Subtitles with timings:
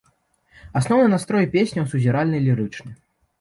[0.79, 2.91] Асноўны настрой песняў сузіральна-лірычны.